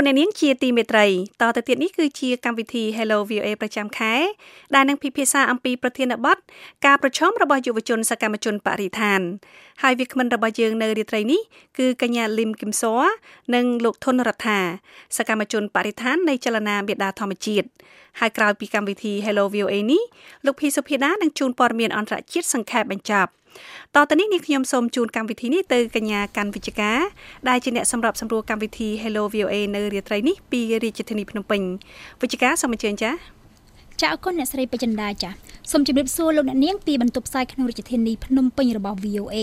[0.00, 1.06] អស់លោកអ្នកនាងជាទីមេត្រី
[1.40, 4.14] តទៅទៀតនេះគឺជាកម្មវិធី Hello VOA ប្រចាំខែ
[4.74, 6.36] ដែលនឹងពិភាក្សាអំពីប្រធានបទ
[6.86, 9.20] ការប្រឈមរបស់យុវជនសកម្មជនបរិស្ថាន
[9.82, 11.40] ហើយវាគ្មិនរបស់យើងនៅរាត្រីនេះ
[11.78, 13.02] គឺកញ្ញាលឹមគឹមសរ
[13.54, 14.58] និងលោកធុនរដ្ឋា
[15.16, 17.68] សកម្មជនបរិស្ថាននៃចលនាមេដាធម្មជាតិ
[18.20, 20.02] ហើយក្រោយពីកម្មវិធី Hello VOA នេះ
[20.46, 23.30] លោកភីសុភីដានឹងជូនព័ត៌មានអន្តរជាតិសង្ខេបបញ្ចប់
[23.94, 26.98] តទៅនេះនេះខ្ញុំសូមជូនកម្មវិធីនេះទៅកញ្ញាកាន់វិជ្ជការ
[27.48, 31.60] ដែលជាអ្នកសម្របសម្រួលកម្មវិធី Hello VOA នៅរាត្រីនេះពីរាជធានីភ្នំពេញ
[32.20, 33.39] វិជ្ជការសូមអញ្ជើញចា៎
[34.00, 35.30] ចាអរគុណអ្នកស្រីពេជ្រចិន្តាចា
[35.70, 39.36] សូមជម្រាបសួរលោកអ្នកនាងពីបន្ទប់ផ្សាយក្នុងរាជធានីភ្នំពេញរបស់ VOA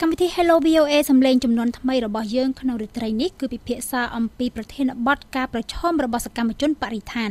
[0.00, 7.30] កម្មវិធី Hello VOA សម្លេងចំនួនថ្មីរបស់យើងក្នុងរាត្រីនេះគឺពិភាក្សាអំពីប្រធានបទការប្រឈមរបស់សកម្មជនបរិស្ថាន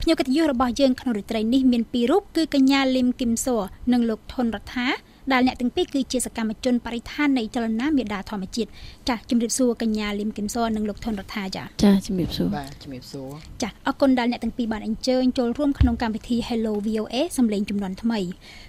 [0.00, 3.62] ភ្ញៀវកិត្តិយសរបស់យើងក្នុងរាត្រីនេះមានពីររូបគឺកញ្ញាលឹមគឹមសួរ
[3.92, 4.88] និងលោកថុនរដ្ឋា
[5.32, 8.68] ដែលអ្នកទាំងពីរគឺជាសកម្មជនបរិស្ថាននៃចលនាមេដាធម្មជាតិ
[9.08, 13.28] ចា៎ជំរាបសួរកញ្ញាលឹមគឹមសរនិងលោកថនរដ្ឋាចា៎ចា៎ជំរាបសួរបាទជំរាបសួរ
[13.62, 18.20] ចា៎អរគុណដែលអ្នកទាំងពីរបានអញ្ជើញចូលរួមក្នុងកម្មវិធី Hello VOA សម្លេងចំនួនថ្មី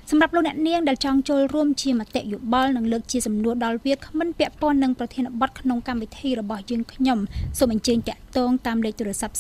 [0.10, 7.20] សម្រាប់លោកអ្នកនាងដែលចង់ចូលរួមជាមតិយោបល់និងលើកជាសំណួរដល់វាគ្មិនពាក់ព័ន្ធនឹងប្រធានបទក្នុងកម្មវិធីរបស់យើងខ្ញុំ
[7.60, 9.40] សូមអញ្ជើញតាក់ទងតាមលេខទូរស័ព្ទ012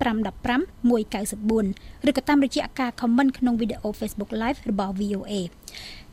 [0.00, 5.32] 515 194ឬក៏តាមរយៈការ comment ក្នុងវីដេអូ Facebook Live របស់ VOA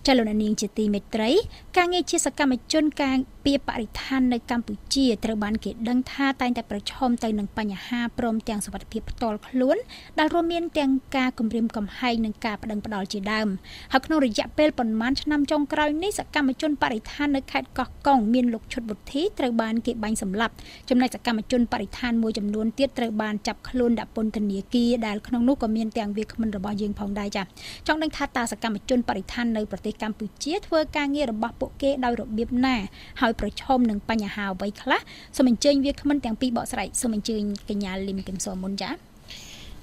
[0.06, 1.32] ចលនានាងជាទីមេត្រី
[1.78, 3.16] ការងារជាសកម្មជនការ
[3.48, 9.78] ពារបរិស្ថាននៅកម្ពុជាត្រូវបានគេដឹងថាតែងតែប្រឈមទៅនឹងបញ្ហាព្រមទាំងសុវត្ថិភាពផ្ទាល់ខ្លួន
[10.20, 13.48] ដែលរួមមានទាំងការគំរាមកំហែងនិងការបដិងផ្ដាល់ជាដើម
[13.94, 20.54] ហើយក្នុងរយៈពេលប្រមាណឆ្នាំចុងក្រោយនេះសកម្មជនបរិស្ថាននៅខេត្តកោះកុងមានលោកឈុតវុធីត្រូវបានគេបាញ់សម្លាប់
[20.90, 27.46] ចំណែកសកម្មជនបរិស្ថានមួយចំនួនទៀតត្រូវបានចាប់ខ្លួនដាក់ពន្ធនាគារដែលក្នុងនោះក៏មានទាំងវាគ្មិនរបស់យើងផងដែរចា៎
[27.88, 32.76] ចង់ដឹងថាតើសកម្មជនបរិស្ថាននៅប្រទេសកម្ពុជាធ្វើការងាររបស់ពួកគេដោយរបៀបណា
[33.22, 35.00] ហើយប្រឈមនឹងបញ្ហាអ្វីខ្លះ
[35.38, 38.90] សូមអញ្ជើញវាគ្មិនទាំងពីរបកស្រាយសូមអញ្ជើញកញ្ញាលឹមគឹមសមុនចា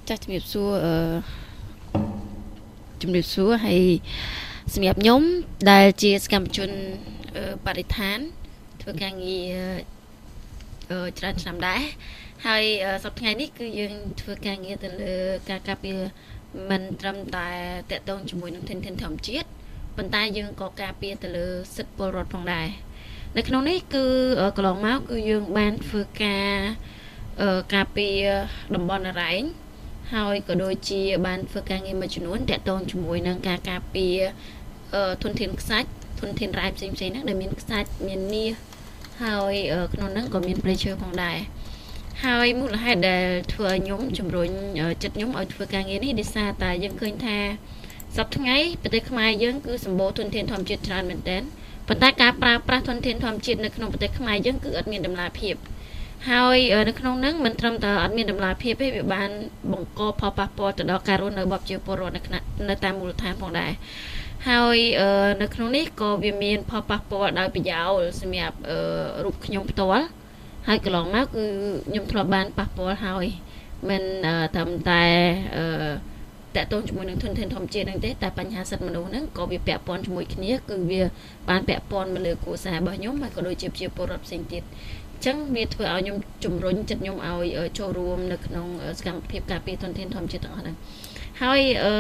[0.09, 0.95] ចាជំរាបសួរអឺ
[3.03, 3.83] ជំរាបសួរហើយ
[4.75, 5.23] សម្រាប់ខ្ញុំ
[5.71, 6.71] ដែលជាសកម្មជន
[7.67, 8.19] បរិស្ថាន
[8.81, 11.83] ធ្វើការងារច្រើនឆ្នាំដែរ
[12.47, 12.65] ហើយ
[13.05, 15.15] សប្តាហ៍ថ្ងៃនេះគឺយើងធ្វើការងារទៅលើ
[15.51, 15.97] ការការពារ
[16.71, 17.49] មិនត្រឹមតែ
[17.91, 19.49] តកតងជាមួយនឹងធនធានធម្មជាតិ
[19.97, 22.67] ប៉ុន្តែយើងក៏ការពារទៅលើសិទ្ធិពលរដ្ឋផងដែរ
[23.37, 24.05] នៅក្នុងនេះគឺ
[24.57, 26.55] កន្លងមកគឺយើងបានធ្វើការ
[27.75, 28.21] ការពារ
[28.75, 29.43] តំបន់អរ៉ែង
[30.15, 34.17] ហើយក៏ដូចជា បានធ្វើការងារមួយចំនួនតាក់ទងជាមួយនឹងការការពារ
[35.23, 35.89] ធនធានខ្សាច់
[36.21, 38.53] ធនធានរ៉ែផ្សេងផ្សេងហ្នឹងដែលមានខ្សាច់មានមាស
[39.23, 39.55] ហើយ
[39.95, 41.39] ក្នុងហ្នឹងក៏មានប្រេឈើផងដែរ
[42.25, 44.51] ហើយមូលហេតុដែលធ្វើឲ្យខ្ញុំជំរុញ
[45.03, 47.39] ចិត្តខ្ញុំឲ្យធ្វើការងារនេះដោយសារតែយើងឃើញថា
[48.17, 51.43] សប្តាហ៍ថ្ងៃប្រទេសខ្មែរយើងគឺសម្បូរធនធានធម្មជាតិច្រើនមែនទែន
[51.89, 55.55] ប៉ុន្តែការប្រើប្រាស់ធនធានធម្មជាតិនៅក្នុងប្រទេសខ្មែរយើងគឺអត់មានតម្លាភាព
[56.31, 56.59] ហើយ
[56.89, 59.31] នៅក្នុងហ្នឹងមិនត្រឹមតែអត់មានតម្លាភាពទេវាបាន
[59.73, 63.73] បង្កផលប៉ះពាល់ទៅដល់ការរស់នៅរបស់ប្រជាពលរដ្ឋនៅនៅតាមមូលដ្ឋានផងដែរ
[64.49, 64.79] ហើយ
[65.43, 68.57] នៅក្នុងនេះក៏វាមានផលប៉ះពាល់ដោយប្រយោលសម្រាប់
[69.25, 70.05] រូបខ្ញុំផ្ទាល់
[70.69, 71.45] ហើយកន្លងមកគឺ
[71.89, 73.27] ខ្ញុំធ្លាប់បានប៉ះពាល់ហើយ
[73.89, 74.03] មិន
[74.55, 75.03] ត្រឹមតែ
[75.57, 75.65] អឺ
[76.57, 81.03] តកតងជាមួយនឹងធនធានធម្មជាតិហ្នឹងទេតែបញ្ហាសិទ្ធិមនុស្សហ្នឹងក៏វាពាក់ព័ន្ធជាមួយគ្នាគឺវា
[81.49, 84.63] បានពាក់ព័ន្ធមកលើគូសាររបស់ខ្ញុំហើយក៏ដូចជាប្រជាពលរដ្ឋផ្សេងទៀត
[85.13, 87.47] អញ្ចឹងវាធ្វើឲ្យខ្ញុំជំរុញចិត្តខ្ញុំឲ្យ
[87.79, 88.67] ចូលរួមនៅក្នុង
[88.99, 90.77] សកម្មភាពការពារធនធានធម្មជាតិទាំងអស់ហ្នឹង
[91.43, 91.95] ហើយអឺ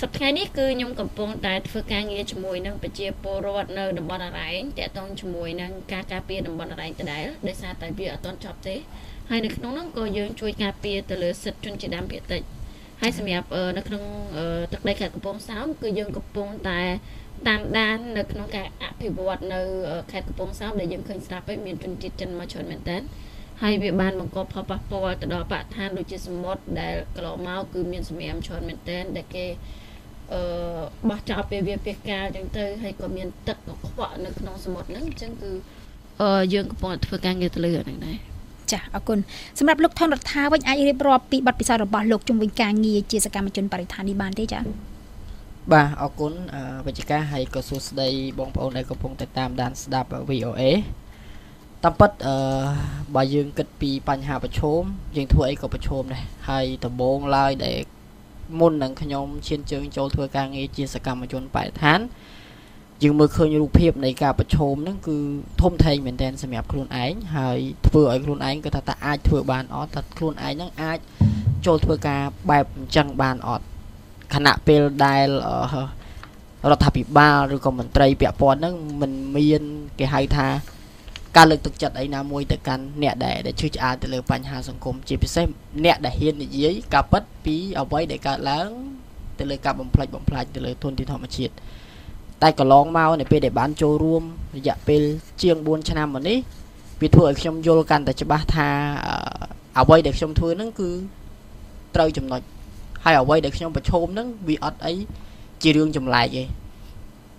[0.00, 8.74] សប្តាហ៍នេះគឺខ្ញុំកំពុងតែធ្វើការងារជាមួយនឹងប្រជាពលរដ្ឋនៅតំបន់អរ៉ែងតាក់ទងជាមួយនឹងការការពារតំបន់អរ៉ែងដដែលដោយសារតែវាអត់ទាន់ចប់ទេ
[9.30, 12.42] ហើយនៅក្នុងនោះក៏យើងជួយការពារទៅលើសិទ្ធិជនជាតិដើមភាគតិច
[13.04, 14.02] ហើយសម្រាប់នៅក្នុង
[14.72, 16.80] ទឹកដីខេត្តកំពង់សោមគឺយើងកំពុងតែ
[17.48, 19.60] តាមដាននៅក្នុងការអភិវឌ្ឍនៅ
[20.12, 22.96] ខេត្តកំពង់សោមដែលយើងឃើញស្រាប់ហើយមានជនជាតិចិនមកច្រើនមែនតើ
[23.62, 29.46] ហើយវាបានបង្កផលប៉ះពាល់ទៅដល់បរិស្ថានដូចជាសមុទ្រដែលកន្លងមកគឺមានសម្រាមច្រើនមែនតើដែលគេ
[30.32, 30.42] អឺ
[31.08, 35.50] បោះចោលពេលវាពេលកាលអញ្ចឹងទៅហើយក៏មានទឹកកខ្វក់នៅក្នុងសមុទ្រហ្នឹងអញ្ចឹងគឺ
[36.20, 38.31] អឺយើងកំពុងតែធ្វើការងារទៅលើហ្នឹងដែរ
[38.72, 39.18] ចាអរគុណ
[39.58, 44.60] សម្រាប់លោកថនរដ្ឋាវិញអាចរៀបរាប់ពីបទពិសោធន៍របស់លោកជំវិញការងារជាសកម្មជនបរិស្ថាននេះបានទេចា
[45.72, 46.32] បាទអរគុណ
[46.86, 48.08] វិជ្ជការហើយក៏សួស្តី
[48.38, 50.62] បងប្អូនដែលកំពុងតែតាមដានស្ដាប់ VOA
[51.84, 52.36] តាមពិតអឺ
[53.14, 54.82] បើយើងគិតពីបញ្ហាប្រឈម
[55.16, 57.78] យើងធ្វើអីក៏ប្រឈមដែរហើយដំបូងឡើយដែល
[58.60, 62.00] មុននឹងខ្ញុំឈានជើងចូលធ្វើការងារជាសកម្មជនបរិស្ថាន
[63.02, 65.16] យើងមើលឃើញរូបភាពនៃការប្រឈមហ្នឹងគឺ
[65.62, 70.98] ធំធេងមែនទែនសម្រាប់ខ្លួនឯងហើយធ្វើឲ្យខ្លួនឯងគាត់ថាតើអាចធ្វើបានអត់តើខ្លួនឯងហ្នឹងអាច
[71.66, 73.64] ចូលធ្វើការបែបអញ្ចឹងបានអត់
[74.34, 75.26] ខណៈពេលដែល
[76.70, 79.62] រដ្ឋាភិបាលឬក៏មន្ត្រីពាក់ព័ន្ធហ្នឹងមិនមាន
[79.98, 80.48] គេហៅថា
[81.36, 85.46] ការលើកទឹកចិត្តអីណាមួយទៅកាន់អ្នកដែលដែលឈឺឆ្អាលទៅលើបញ្ហាសង្គមជាពិសេស
[85.84, 88.68] អ្នកដែលហ៊ាននិយាយការពិតពីអ្វីដែលកើតឡើង
[89.38, 91.54] ទៅលើការបំផ្លិចបំផ្លាញទៅលើទុនធានធម្មជាតិ
[92.42, 94.22] តែកន្លងមកនៅពេលដែលបានចូលរួម
[94.56, 95.02] រយៈពេល
[95.42, 96.38] ជាង4ឆ្នាំមកនេះ
[97.00, 98.68] វាធ្វើឲ្យខ្ញុំយល់កាន់តែច្បាស់ថា
[99.78, 100.90] អ្វីដែលខ្ញុំធ្វើហ្នឹងគឺ
[101.94, 102.40] ត្រូវចំណុច
[103.04, 104.94] ហើយអ្វីដែលខ្ញុំប្រឈមហ្នឹងវាអត់អី
[105.62, 106.44] ជារឿងចម្លែកទេ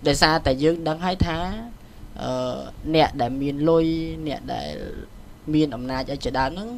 [0.06, 1.36] ដោយសារតែយើងដឹងហើយថា
[2.22, 2.58] អឺ
[2.94, 3.86] អ្នកដែលមានលុយ
[4.26, 4.68] អ្នកដែល
[5.54, 6.68] មានអំណាចអីជាដើមហ្នឹង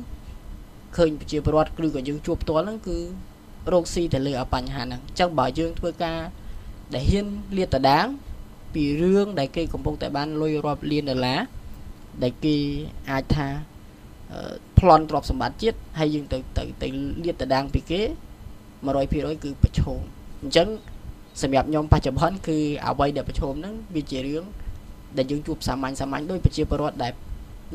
[0.97, 2.99] ឃើញប្រជាពលរដ្ឋឬក៏យើងជួបផ្ទាល់ហ្នឹងគឺ
[3.73, 6.19] រោគស៊ីទៅលើបញ្ហាហ្នឹងអញ្ចឹងបើយើងធ្វើការ
[6.95, 8.07] ដែលហ៊ានលាតត្រដាង
[8.75, 11.41] ពីរឿងដែលគេកំពុងតែបានលុយរាប់លានដុល្លារ
[12.23, 12.57] ដែលគេ
[13.11, 13.47] អាចថា
[14.79, 16.89] ប្លន់ទ្រព្យសម្បត្តិជាតិហើយយើងទៅទៅទៅ
[17.25, 18.01] លាតត្រដាងពីគេ
[18.73, 19.99] 100%គឺប្រឈម
[20.43, 20.69] អញ្ចឹង
[21.43, 24.45] សម្រាប់ខ្ញុំបច្ចុប្បន្នគឺអ្វីដែលប្រឈមហ្នឹងវាជារឿង
[25.17, 27.13] ដែលយើងជួបសាមញ្ញសាមញ្ញដោយប្រជាពលរដ្ឋដែល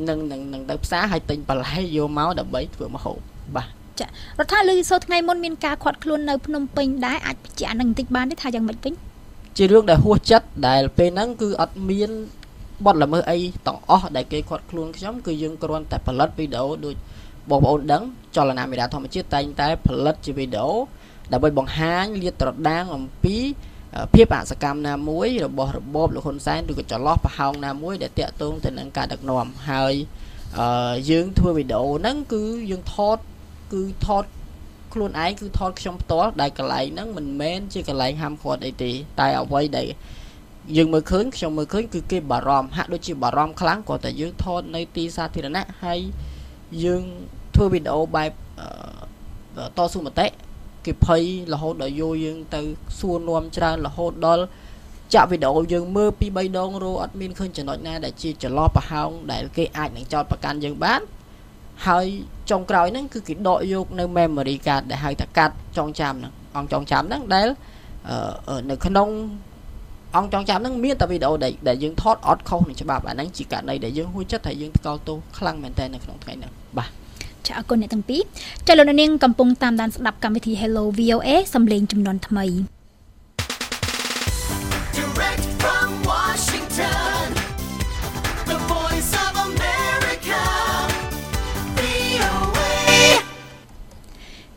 [0.09, 3.17] នឹងនឹងនឹងទៅផ្សារហើយទិញបន្លែយកមកដើម្បីធ្វើម្ហូប
[3.55, 4.09] បាទ ចារ
[4.43, 8.93] ដ្ឋាភិបាលសូថ្ងៃមុនមានការខាត់ខ្លួននៅភ្នំពេញដែរអាចបញ្ជាក់នឹងបន្តិចបានទេថាយ៉ាងម៉េចវិញ
[9.57, 12.11] ជារឿងដែលហួសចិត្តដែលពេលហ្នឹងគឺអត់មាន
[12.85, 13.37] បទល្មើសអី
[13.67, 16.95] ទាំងអស់ដែលគេខាត់ខ្លួនខ្ញុំគឺយើងគ្រាន់តែផលិតវីដេអូដូច
[17.49, 18.03] បងប្អូនដឹង
[18.35, 20.73] ចលនាមេដាធម្មជាតិតែងតែផលិតជាវីដេអូ
[21.31, 23.37] ដើម្បីបង្ហាញលាតត្រដាងអំពី
[24.13, 29.93] ភាពអសកម្មណាមួយរបស់របបលោកហ៊ុនសែនឬក៏ចន្លោះប្រហោងណាមួយដែលតាក់ទងទៅនឹងការដឹកនាំហើយ
[30.59, 33.17] អឺយើងធ្វើវីដេអូហ្នឹងគឺយើងថត
[33.73, 34.23] គឺថត
[34.93, 39.87] ខ្លួនឯងគឺថតខ្ញុំផ្ទាល់ដែលកន្លែងហ្នឹងមិនមែនជាកន្លែងហាមឃាត់អីទេតែអ្វីដែល
[40.77, 45.99] យើងមើលឃើញខ្ញុំមើលឃើញគឺគេបារម្ភហាក់ដូចជាបារម្ភខ្លាំងគាត់តែយើងថតនៅទីសាធារណៈហើយ
[46.83, 47.03] យើង
[47.55, 48.31] ធ្វើវីដេអូបែប
[49.77, 50.27] តស៊ូមតិ
[50.85, 51.23] គេភ័យ
[51.53, 52.61] រហូតដល់យោយើងទៅ
[52.99, 54.43] សួរនាំច្រើនរហូតដល់
[55.13, 61.01] ចាក់វីដេអូយើងមើលពី3ដងរោអត់មានឃើញចំណុចណាដែលជាចន្លោះប្រហោងដែលគេអាចនឹងចោតប្រកាន់យើងបាន
[61.87, 62.05] ហើយ
[62.51, 67.47] ចុងក្រោយហ្នឹងគឺគេដកយកនៅ memory card ដែលហៅថាកាត់ចងចាំហ្នឹងអង្គចងចាំហ្នឹងដែល
[68.69, 69.09] នៅក្នុង
[70.17, 71.35] អង្គចងចាំហ្នឹងមានតែវីដេអូ
[71.67, 76.89] ដែលយើងថតអត់ខុសនឹងច្បាប់អាហ្នឹងជាករណីដែលយើងហួចចិត្តហើយយើងថ្កោលទោសខ្លាំងមែនតើនៅក្នុងថ្ងៃហ្នឹងបាទ
[77.47, 78.21] ចាអរគុណអ្នកទាំងពីរ
[78.67, 82.45] ចាលោកនាងកំពុងតាមដានស្ដាប់កម្មវិធី Hello VOA សំឡេងចំនួនថ្មី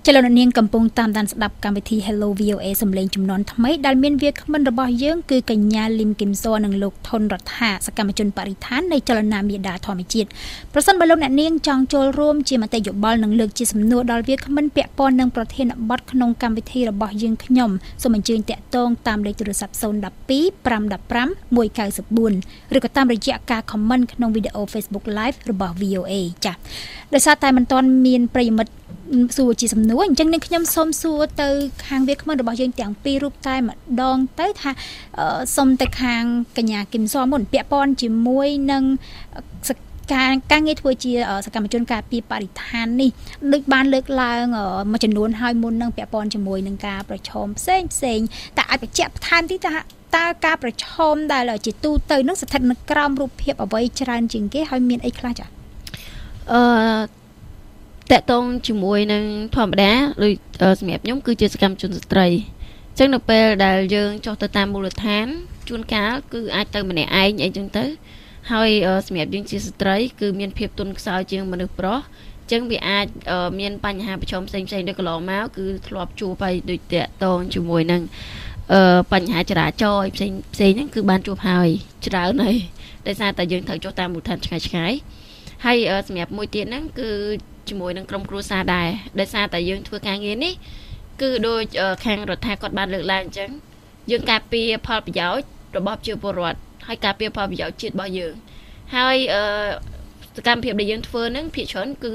[0.08, 10.28] ចលនានាងកំពុងតាមដានស្ដាប់កម្មវិធី Hello VOA សំឡេងចំនួនថ្មីដែលមានវាគ្មិនរបស់យើងគឺកញ្ញាលឹមគឹមសរនិងលោកថុនរដ្ឋាសកម្មជនបរិស្ថាននៃចលនាមេដាធម្មជាតិ
[10.72, 17.70] ប្រសិនបើលោកអ្នកនាងចង់ចូលរួមជាមតិយោបល់និងលើកជាសំណួរដល់វាគ្មិនពាក់ព័ន្ធនឹងប្រធានបទក្នុងកម្មវិធីរបស់យើងខ្ញុំ
[18.02, 19.82] សូមអញ្ជើញតាក់ទងតាមលេខទូរស័ព្ទ012
[20.66, 26.12] 515 194ឬក៏តាមរយៈការ comment ក្នុងវីដេអូ Facebook Live របស់ VOA
[26.44, 26.56] ចា៎
[27.14, 28.72] ដោយសារតែមិនទាន់មានប្រិយមិត្ត
[29.36, 31.48] សួរជាសំណួរអញ្ចឹងនាងខ្ញុំសូមសួរទៅ
[31.86, 34.70] ខាងវាគ្មិនរបស់យើងទាំងពីររូបតែម្ដងទៅថា
[35.56, 36.22] សូមទៅខាង
[36.56, 38.84] កញ្ញាគឹមសមុនពាក់ព័ន្ធជាមួយនឹង
[40.14, 41.12] ការការងារធ្វើជា
[41.46, 43.10] សកម្មជនការពារបរិស្ថាននេះ
[43.52, 44.44] ដូចបានលើកឡើង
[44.92, 48.20] មួយចំនួនហើយមុននឹងពាក់ព័ន្ធជាមួយនឹងការប្រឈមផ្សេងផ្សេង
[48.56, 49.74] តែអាចបញ្ជាក់បន្ថែមទីថា
[50.16, 55.46] តើការប្រឈមដែលជាទូទៅនឹងស្ថិតនៅក្រោមរូបភាពអ្វីច្រើនជាងគេហើយមានអីខ្លះចា
[56.52, 56.60] អឺ
[58.12, 59.24] តកតងជាមួយនឹង
[59.56, 59.92] ធម្មតា
[60.22, 60.34] ដូច
[60.80, 65.26] សម្រាប់ខ្ញុំគឺជាសកម្មជនស្ត្រីអញ្ចឹងនៅពេលដែលយើងចុះទៅតាមមូលដ្ឋាន
[65.68, 67.84] ជួនកាលគឺអាចទៅម្នាក់ឯងអីចឹងទៅ
[68.52, 68.70] ហើយ
[69.06, 73.06] សម្រាប់យើងជាស្ត្រី គឺមានភាពទន់ខ្សោយជាងមនុស្សប្រុសអញ្ចឹងវាអាច
[73.60, 78.02] មានបញ្ហាប្រឈមផ្សេងផ្សេងដូចកន្លងមកគឺធ្លាប់ជួបហើយដូចតកតងជាមួយនឹង
[78.72, 81.68] អឺបញ្ហាចរាចរណ៍ផ្សេងផ្សេងហ្នឹងគឺបានជួបហើយ
[82.06, 82.56] ច្រើនហើយ
[83.06, 84.92] ដោយសារតែយើងត្រូវចុះតាមមូលដ្ឋានឆ្ងាយឆ្ងាយ
[85.64, 87.10] ហើយសម្រាប់មួយទៀតហ្នឹងគឺ
[87.68, 88.88] ជាមួយនឹងក្រុមគ្រួសារដែរ
[89.20, 90.54] ដោយសារតែយើងធ្វើការងារនេះ
[91.22, 91.64] គឺដូច
[92.04, 93.50] ខាងរដ្ឋាភិបាលគាត់បានលើកឡើងអញ្ចឹង
[94.10, 98.32] យើងការពារផលប្រយោជន៍របស់ប្រជាពលរដ្ឋហើយការពារផលប្រយោជន៍ជាតិរបស់យើង
[98.96, 99.42] ហើយអឺ
[100.36, 102.12] សកម្មភាពដែលយើងធ្វើហ្នឹងភាគច្រើនគឺ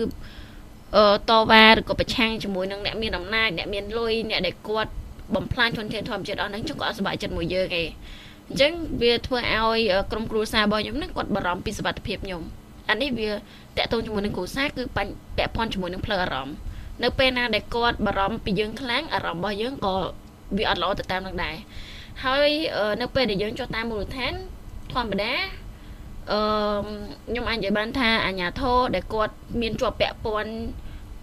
[0.95, 4.91] អឺតវ៉ាឬក៏ប្រឆាំងជាមួយនឹងអ្នកមានអំណាចអ្នកមានលុយអ្នកដែលគាត់
[5.35, 7.89] បំផ្លាញធនធានធម្មជាតិអស់ហ្នឹងចុះគាត់អត់សុបាយចិត្តមួយយើងឯង
[8.49, 9.79] អញ្ចឹងវាធ្វើឲ្យ
[10.11, 12.41] ក្រុមគ្រួសាររបស់ខ្ញុំហ្នឹងគាត់បារម្ភពីសុខភាពខ្ញុំ
[12.89, 13.29] អានេះវា
[13.79, 16.55] តកតងជាមួយនឹងគ្រួសារគឺបញ្ពាក់ព័ន្ធជាមួយនឹងផ្លូវអារម្មណ៍
[17.03, 19.95] នៅពេលណាដែលគាត់បារម្ភពីយើងខ្លាំងអារម្មណ៍របស់យើងក៏
[20.57, 21.55] វាអត់ល្អទៅតាមនឹងដែរ
[22.25, 22.49] ហើយ
[23.01, 24.33] នៅពេលដែលយើងចុះតាមមូលដ្ឋាន
[24.93, 25.33] ធម្មតា
[26.31, 26.39] អឺ
[27.29, 30.51] ខ្ញុំអាចនិយាយបានថាអាញាធរដែលគាត់មានជាប់ពាក់ព័ន្ធ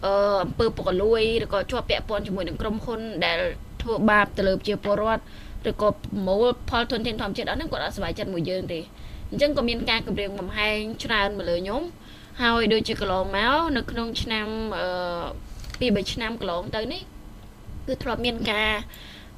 [0.05, 3.39] អឺអំពើពុករលួយឬក៏ជាប់ពាក់ព័ន្ធជាមួយនឹងក្រុមហ៊ុនដែល
[3.83, 5.23] ធ្វើបាបទៅលើប្រជាពលរដ្ឋ
[5.71, 8.83] ឬក៏ប្រមូលផលទុនធានធម្មជាតិអស់ហ្នឹងគាត់អត់សុខចិត្តមួយយើងទេអ
[9.31, 11.83] អញ្ចឹងក៏មានការគម្រាមកំហែងច្រើនមកលើខ្ញុំ
[12.43, 14.47] ហើយដូចជាកន្លងមកនៅក្នុងឆ្នាំ
[14.79, 14.89] អឺ
[15.81, 17.03] ពី3ឆ្នាំកន្លងទៅនេះ
[17.87, 18.71] គឺធ្លាប់មានការ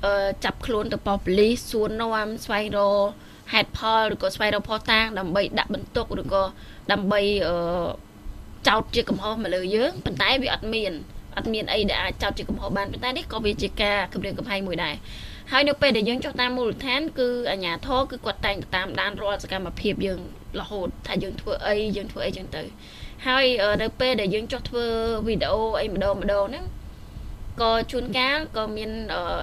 [0.04, 3.06] អឺចាប់ខ្លួនទៅប៉ុស្តិ៍ប៉ូលីសសួរនាំស្វែងរក
[3.52, 6.42] ហេតុផលឬក៏ស្វែងរកផុសតាងដើម្បីដាក់បន្ទុកឬក៏
[6.92, 7.56] ដើម្បីអឺ
[8.68, 10.92] ចោតជាកំហុសមកលើយើងប៉ុន្តែវាអត់មាន
[11.36, 14.94] អត់មានអីដែលអាចចោតជាកំហុសបានប៉ុន្តែនេះក៏វាជាការគម្រាមកំហែងមួយដែរ
[15.52, 20.20] ហើយនៅពេលដែលយើងចុះតាមមូលដ្ឋានគឺអាជ្ញាធរគឺគាត់តែងតាមដានរាល់សកម្មភាពយើង
[20.60, 22.62] រហូតថាយើងធ្វើអីយើងធ្វើអីចឹងទៅ
[23.26, 23.44] ហើយ
[23.82, 24.84] នៅពេលដែលយើងចុះធ្វើ
[25.26, 26.64] វីដេអូអីម្ដងម្ដងហ្នឹង
[27.62, 28.90] ក៏ជួនកាលក៏មាន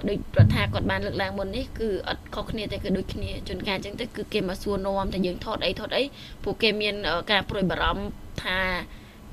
[0.10, 6.04] ដូចរដ្ឋាគាត់បានលើកឡើងមុននេះគឺអត់ខុសគ្នាតែគឺដូចគ្នាជួនកាលអញ្ចឹងទៅគឺគេមកសួរនាំតែយើងថតអីថតអី
[6.44, 6.96] ពួកគេមាន
[7.32, 8.06] ការព្រួយបារម្ភ
[8.44, 8.60] ថា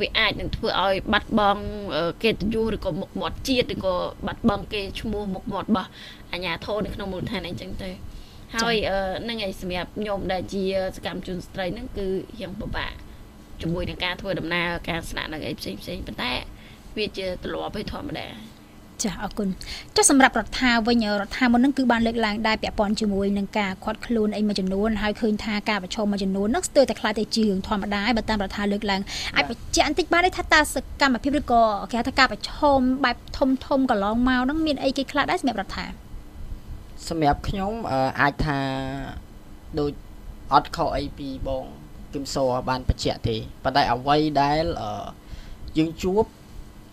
[0.01, 1.63] វាអាចនឹងធ្វើឲ្យបាត់បង់
[2.23, 3.95] កិត្តិយសឬក៏មុខមាត់ជាតិឬក៏
[4.27, 5.89] បាត់បង់គេឈ្មោះមុខមាត់របស់
[6.33, 7.91] អាជ្ញាធរនៅក្នុងមូលដ្ឋានអីចឹងទៅ
[8.55, 8.77] ហើយ
[9.29, 10.65] នឹងឯសម្រាប់ខ្ញុំដែលជា
[10.97, 12.07] សកម្មជនស្ត្រីហ្នឹងគឺ
[12.41, 12.95] រៀងពិបាក
[13.61, 16.33] ជាមួយនឹងការធ្វើដំណើរការស្នាក់នៅអីផ្សេងផ្សេងប៉ុន្តែ
[16.97, 18.29] វាជាទម្លាប់ឯធម្មតា
[19.05, 19.49] ចាអរគុណ
[19.97, 29.01] ចុះសម្រាប់រដ្ឋាវិញរដ្ឋាមុនហ្នឹងគឺបានលើកឡើងដែរពាក់ព័ន្ធជាមួយនឹងការខាត់ខ្លួនអីមួយចំនួនហើយឃើញថាការប្រឈមមួយចំនួនហ្នឹងស្ទើរតែខ្លាចទៅជារឿងធម្មតាហើយបើតាមរដ្ឋាលើកឡើង
[29.37, 35.87] អាចបញ្ជាក់បន្តិចបានទេថាតើសកម្មភាពឬក៏គេហៅថាការប្រឈមបែបធំធំកន្លងមកហ្នឹងមានអីគេខ្លះដែរសម្រាប់រដ្ឋា
[37.09, 37.73] សម្រាប់ខ្ញុំ
[38.21, 38.59] អាចថា
[39.79, 39.93] ដូច
[40.53, 41.65] អត់ខុសអីពីបង
[42.15, 44.65] គឹមសរបានបញ្ជាក់ទេប៉ុន្តែអ្វីដែល
[45.79, 46.25] យើងជួប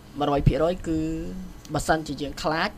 [0.10, 1.00] 100%គឺ
[1.74, 2.70] បើសិនជាយើងខ្លាច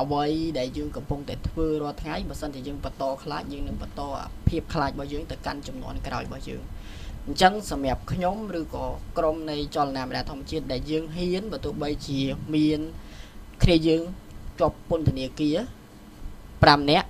[0.00, 0.26] អ្វី
[0.58, 4.02] ដែលយើងកំពុងតែធ្វើរាល់ថ្ងៃបើសិនជាយើងបន្តខ្លាចយើងនឹងបន្ត
[4.48, 6.62] ភាពខ្លាចរបស់យើងទៅកាន់ចំនួនក្រោយរបស់យើង
[7.26, 8.86] អញ្ចឹងសម្រាប់ខ្ញុំឬក៏
[9.18, 12.20] ក្រុមនៃចលនាមេដាធម្មជាតិដែលយើងហ៊ានបើទោះបីជា
[12.54, 12.80] មាន
[13.62, 14.02] គ្នាយើង
[14.60, 15.56] ជាប់ពន្ធនាគារ
[16.74, 17.08] 5នាក់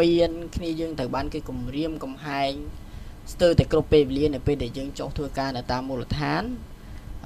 [0.00, 2.52] មានគ្នាយើងត្រូវបានគេគំរាមកំហែង
[3.32, 6.42] ស្ទើរតែគ្រប់ពេលវេលានៅពេលដែលយើងចុះធ្វើការនៅតាមមូលដ្ឋាន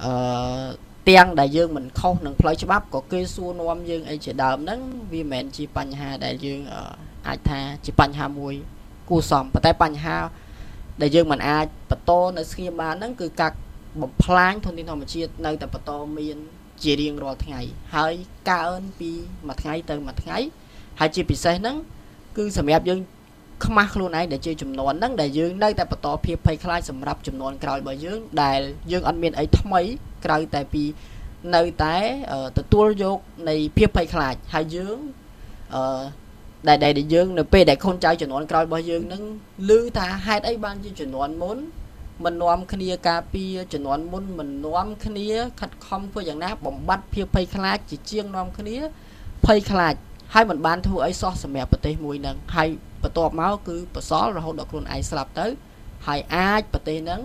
[0.03, 0.11] អឺ
[1.09, 4.79] ទាំងដែលយើងមិនខុសនឹងផ្លូវច្បាប់ក៏គេសួរនាំយើងអីជាដើមហ្នឹង
[5.13, 6.61] វាមិនមែនជាបញ្ហាដែលយើង
[7.27, 8.55] អាចថាជាបញ្ហាមួយ
[9.09, 10.17] គួរសមប៉ុន្តែបញ្ហា
[11.01, 13.51] ដែលយើងមិនអាចបន្តនៅស្ងៀមបានហ្នឹងគឺការ
[14.01, 16.37] បំផ្លាញធនធានធម្មជាតិនៅតែបន្តមាន
[16.83, 17.61] ជារៀងរាល់ថ្ងៃ
[17.95, 18.13] ហើយ
[18.51, 19.11] កើនពី
[19.47, 20.37] មួយថ្ងៃទៅមួយថ្ងៃ
[21.01, 21.75] ហើយជាពិសេសហ្នឹង
[22.37, 22.99] គឺសម្រាប់យើង
[23.65, 28.59] ខ្មាស់ខ្លួនឯងដែលជាចំនួនហ្នឹងដែលយើងនៅតែបន្តភាពភ័យខ្លាចសម្រាប់ចំនួនក្រោយរបស់យើងដែល
[28.91, 29.81] យើងអត់មានអីថ្មី
[30.25, 30.83] ក្រៅតែពី
[31.55, 31.95] នៅតែ
[32.57, 33.17] ទទួលយក
[33.49, 34.97] នៃភាពភ័យខ្លាចហើយយើង
[35.75, 36.03] អឺ
[36.67, 39.23] ដែលដែលយើងនៅពេលដែលខូនចៅចំនួនក្រោយរបស់យើងនឹង
[39.69, 41.57] ឮថាហេតុអីបានជាចំនួនមុន
[42.25, 45.27] មិននាំគ្នាការពារចំនួនមុនមិននាំគ្នា
[45.59, 48.77] ខិតខំធ្វើយ៉ាងណាបំបត្តិភាពភ័យខ្លាចជាជាងនាំគ្នា
[49.45, 49.95] ភ័យខ្លាច
[50.33, 52.69] ហើយមិនបានធ្វើអីសោះសម្រាប់ប្រទេសមួយហ្នឹងហើយ
[53.03, 55.47] បន្ទាប់មកគឺបសល់រហូតដល់ខ្លួនឯងស្លាប់ទៅ
[56.07, 57.21] ហើយអាចប្រទេសហ្នឹង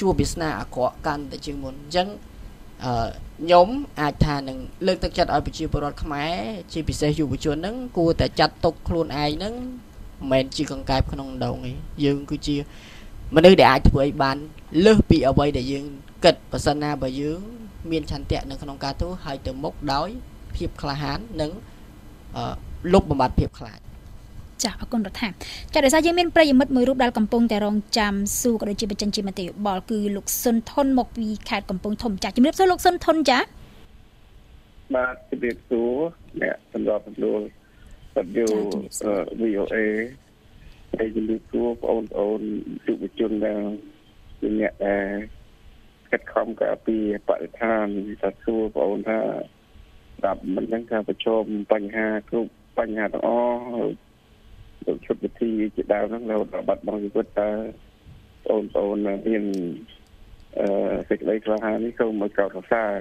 [0.00, 2.08] ជួបវាសនាអាក្រក់កាន់តែជាងមុនអញ្ចឹង
[2.84, 2.92] អឺ
[3.40, 3.68] ខ្ញុំ
[4.00, 6.34] អាចថានឹងលើកទឹកចិត្តឲ្យប្រជាពលរដ្ឋខ្មែរ
[6.72, 11.72] ជាពិសេសយុវជនហ្នឹងគួរតែចាត់ទុកខ្លួនឯងហ្នឹងមិនមែនជាកង្កែបក្នុងដងទេ
[12.04, 12.56] យើងគឺជា
[13.34, 14.36] មនុស្សដែលអាចធ្វើអីបាន
[14.84, 15.86] លើសពីអ្វីដែលយើង
[16.24, 17.40] គិតបើសិនណាបើយើង
[17.90, 20.08] មានឆន្ទៈនៅក្នុងការធ្វើហើយទៅមុខដោយ
[20.56, 21.50] ភាពក្លាហាននិង
[22.92, 23.80] លុបបំបត្តិភាពខ្លាច
[24.64, 25.28] ចាអរគុណរដ្ឋា
[25.72, 33.38] ចាដោយសារយើងមានប្រិយមិត្តមួយរូបដែលកំពុងតែរងចាំសួរក៏ដូចជាបញ្ចេញជាមតិយោបល់គឺលោកសុនថុនមកពីខេត្តកំពង់ធំចាជំរាបសួរលោកសុនថុនចា
[34.94, 35.92] បាទជំរាបសួរ
[36.42, 37.40] អ្នកសម្រាប់ពលរ
[38.22, 38.46] ដ្ឋយូ
[39.40, 39.76] VOA
[40.96, 42.40] ហើយជំរាបសួរបងប្អូន
[42.86, 43.62] យុវជនដែល
[44.40, 45.06] ជាអ្នកដែល
[46.10, 47.86] ខិតខំការពារបរិស្ថាន
[48.20, 49.20] ថាសួរបងប្អូនថា
[50.20, 53.30] ស្ដាប់មិនដឹងថាប្រឈមបញ្ហាគ្រប់បញ្ហាទាំងអ
[53.84, 53.92] ស់
[54.86, 57.50] ទៅឈុតវិធីជាដើមហ្នឹងរហូតដល់បាត់បង់ជីវិតតើ
[58.48, 59.44] បងប្អូនមាន
[60.58, 60.66] អឺ
[61.08, 62.92] សេចក្តីក្លាហាននេះសូមឲ្យកោតសរសើរ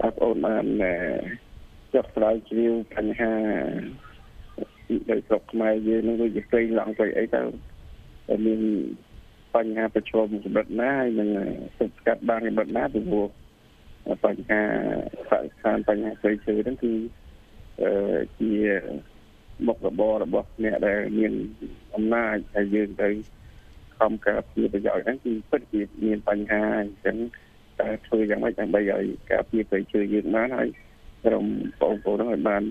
[0.00, 0.64] តើបងប្អូនបាន
[1.94, 3.34] ចុះស្រាវជ្រាវបញ្ហា
[5.10, 7.42] ដោយស្រុកខ្មែរយើងនឹងដូចជាស្រីឡងទៅអីទៅ
[8.46, 8.60] មាន
[9.54, 11.28] បញ្ហាប្រឈមកម្រិតណាហើយនឹង
[11.78, 13.28] ទប់ស្កាត់បានកម្រិតណាពីព្រោះ
[14.24, 14.62] បញ្ហា
[15.28, 16.92] បរិស្ថានបញ្ហាស្រីជើហ្នឹងគឺ
[17.82, 17.90] អឺ
[18.38, 18.52] ជា
[19.66, 21.32] មុខរបររបស់អ្នកដែលមាន
[21.94, 23.08] អំណាចហើយយើងទៅ
[23.98, 27.16] ខំការពារប្រយោជន៍ហ្នឹងគឺពិតជាមានបញ្ហាអញ្ចឹង
[27.80, 30.68] តែធ្វើយ៉ាងម៉េចដើម្បីឲ្យការពារប្រយោជន៍យើងបានហើយ
[31.24, 31.44] ក្រុម
[31.80, 32.62] បងប្អូនហ្នឹងឲ្យបាន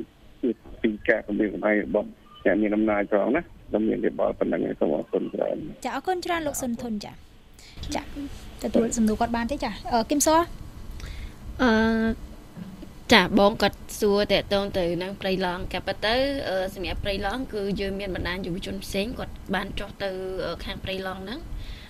[0.82, 2.08] ពីការគម្រាមកំហែងរបស់
[2.46, 7.12] អ្នកមានអំណាចផងណាខ្ញុំមានរបបប៉ុណ្ណឹងសូមអរគុណច្រើនចាអរគុណច្រើនលោកសុនធុនចា
[7.96, 8.04] ចា
[8.64, 9.72] ទទួលសំណួរគាត់បានទេចា
[10.12, 10.30] គឹមស
[11.62, 11.72] អឺ
[13.14, 16.16] ចាបងគាត់សួរតកតងទៅនឹងព្រៃឡង់កាពិតទៅ
[16.76, 20.10] សម្រាប់ព្រៃឡង់គឺយើងមានបណ្ដាញយុវជនផ្សេងគាត់បានចុះទៅ
[20.66, 21.40] ខាងព្រៃឡង់ហ្នឹង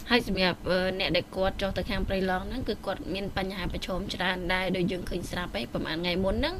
[0.09, 0.59] ហើយសម្រាប់
[0.99, 6.55] អ្នកដែលគាត់ចុះទៅខាងព្រៃឡង់ហ្នឹងគឺគាត់មានបញ្ហាប្រឈមច្រើនដែរដោយយើងឃើញស្រាប់ហើយប្រហែលថ្ងៃមុនហ្នឹង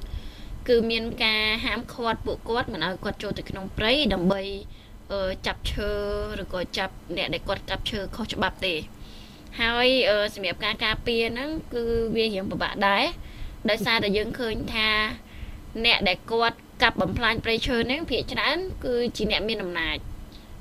[0.69, 4.41] គឺមានការហាមឃាត់ពួកគាត់មិនឲ្យគាត់ចូលទៅក្នុងព្រៃដើម្បី
[5.45, 5.91] ចាប់ឈើ
[6.41, 8.74] ឬក៏ចាប់អ្នកដែលគាត់ចាប់ឈើខុសច្បាប់ទេ
[9.62, 9.88] ហើយ
[10.36, 11.83] សម្រាប់ការការពារហ្នឹងគឺ
[12.15, 13.03] វារៀងពិបាកដែរ
[13.69, 14.89] ដោយសារតែយើងឃើញថា
[15.86, 19.98] អ្នកដែលគាត់កាប់បំផ្លាញព្រៃឈើហ្នឹងភាគច្រើន គឺជាអ្នកមានអំណាច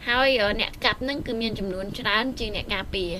[0.08, 0.28] ហើយ
[0.60, 3.12] អ្នកកាប់ហ្នឹងគឺមានចំនួនច្រើនជាងអ្នកការពារ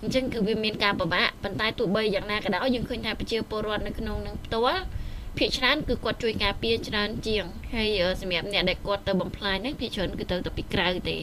[0.00, 4.82] អញ្ចឹងគឺវាមានការពិបាកប៉ុន្តែទោះបីយ៉ាងណាក៏ដោយយើងឃើញថាប្រជាពលរដ្ឋនៅក្នុងនឹងផ្ទាល់
[5.38, 7.44] ភាគច្រើនគឺគាត់ជួយការពារច្រើនជាង
[7.74, 7.88] ហើយ
[8.20, 11.16] សម្រាប់អ្នកដែលគាត់ទៅបំផ្លាញហ្នឹងភាគច្រើនគឺទៅទៅពីក្រៅទេ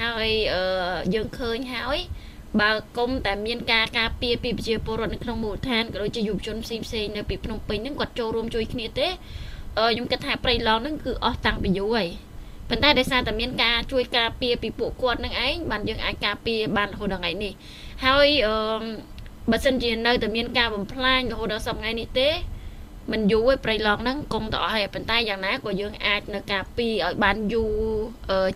[0.00, 0.28] ហើយ
[1.14, 1.98] យើងឃើញហើយ
[2.60, 12.08] បើគុំតែមានការការពារពីប្រជាពលរដ្ឋនៅក្នុងមូលដ្ឋានក៏ដូចជាយុវជនផ្សេងផ្សេងនៅពីភ្នំពេញហ្នឹងគាត់ចូលរួមជួយគ្នាទេខ្ញុំគិតថាប្រៃឡង់ហ្នឹងគឺអស់តាំងពីយូរហើយ
[12.68, 17.52] ប៉ុន្តែដោយសារតែមានការជួយការពារពីពួកគាត់នឹងឯងបានយើងអាចការពារបានរហូតដល់ថ្ងៃនេះ
[18.04, 18.56] ហើយអឺ
[19.50, 22.28] បើសិនជានៅតែមានការបំផ្លាញរហូតដល់សប្តាហ៍ថ្ងៃនេះទេ
[23.12, 27.72] មិនយូរទេព្រៃឡង់ហ្នឹងគង់ទៅអស់ហើយប៉ុន្តែយ៉ាងណាក៏យើងអាចនៅការពីឲ្យបានយូរ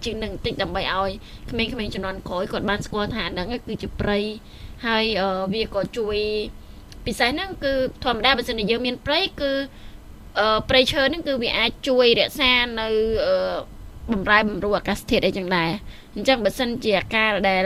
[0.04, 1.10] ជាងនឹងបន្តិចដើម្បីឲ្យ
[1.50, 4.18] ក្មេងៗជំនាន់ក្រោយគាត់បានស្គាល់ថាហ្នឹងគឺជាព្រៃ
[4.86, 5.04] ហើយ
[5.54, 6.16] វាក៏ជួយ
[7.06, 7.72] ពិសេសហ្នឹងគឺ
[8.04, 9.52] ធម្មតាបើសិនជាយើងមានព្រៃគឺ
[10.68, 12.88] ព្រៃឈើហ្នឹងគឺវាអាចជួយរក្សានៅ
[14.12, 15.70] បំរែបំរួលអាកាសធាតុអីចឹងដែរ
[16.14, 17.62] អញ្ចឹងបើសិនជាអាការដែល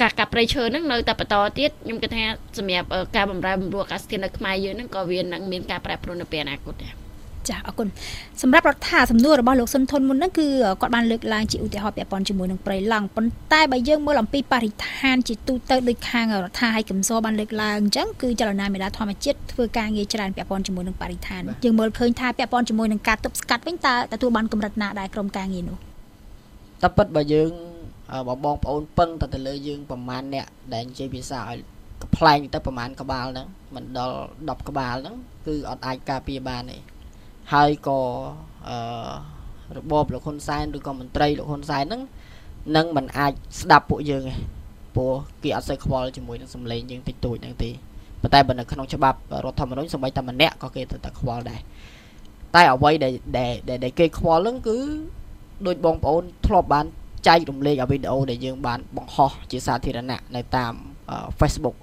[0.00, 2.24] ការកាប់ព្រៃឈើហ្នឹងនៅតែបន្តទៀតខ្ញុំគិតថា
[2.58, 6.94] សម្រាប់ការបំរែបំរួលអាកាសធាតុនៅខ្មែរយើងហ្នឹងក៏វានឹងមានការប្រែប្រួលនៅពេលអនាគតដែរ
[7.50, 7.88] ចាអរគុណ
[8.42, 10.46] សម្រាប់រដ្ឋាសំណួររបស់លោកសុនធនមុនហ្នឹងគឺ
[10.80, 25.76] គាត់បានលើកឡើងជាឧទាហរណ៍ពាក់ព័ន្ធជាមួយនឹងប្រៃឡង់ប៉ុន្តែបើយើងមើលអំពីបរិស្ថានជាទូទៅដូចខាងរដ្ឋាហើយកំសបានលើកឡើងអញ្ចឹងគឺចលនាមេដាធម្មជាតិធ្វើការងារច្រើនពាក់ព័ន្ធជាមួយនឹងបរិស្ថានយើងមើលឃើញថាពាក់ព័ន្ធជាមួយនឹងការទប់ស្កាត់វិញតើទទួលបានកម្រិតណាដែរក្រុមការងារនោះ
[26.82, 27.73] តែពិតបើយើង
[28.28, 31.58] បងបងប្អូនពឹងទៅទៅលើយើងប្រហែលអ្នកដែលនិយាយភាសាឲ្យ
[32.02, 36.78] កំ pl ែងទៅប្រហែលក្បាលហ្នឹងមិនដល់10ក្បាលហ្នឹងគឺអត់អាចការពារបានទេ
[37.52, 38.00] ហើយក៏
[38.68, 38.76] អឺ
[39.76, 42.02] របបលោកហ៊ុនសែនឬក៏មន្ត្រីលោកហ៊ុនសែនហ្នឹង
[42.76, 44.34] នឹងមិនអាចស្ដាប់ពួកយើងទេ
[44.96, 47.70] ព្រោះគេអត់សូវខ្វល់ជាមួយនឹងសម្លេងយើងតិចតួចហ្នឹងទេ
[48.22, 51.60] ប៉ុន្តែបើនៅក្នុងច្បាប់រដ្ឋធម្មនុញ្ញសម្បីតែម្នាក់ក៏គេទៅតែខ្វល់ដែរ
[52.54, 53.12] តែអ្វីដែល
[53.84, 54.78] ដែលគេខ្វល់ហ្នឹងគឺ
[55.66, 56.86] ដូចបងប្អូនធ្លាប់បាន
[57.28, 60.74] ចែករំលែកវីដេអូដែលយើងបានបង្ហោះជាសាធារណៈនៅតាម
[61.40, 61.76] Facebook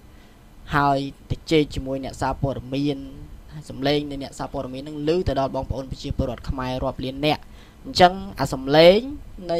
[0.76, 1.00] ហើយ
[1.32, 2.98] ទៅជែកជាមួយអ្នកសារព័ត៌មាន
[3.70, 7.40] សំឡេងនៃអ្នកសារព័ត៌មាននឹងឮទៅដល់បងប្អូនប្រជាពលរដ្ឋខ្មែររាប់លានអ្នក
[7.86, 9.00] អញ្ចឹងអាសំឡេង
[9.52, 9.60] នៃ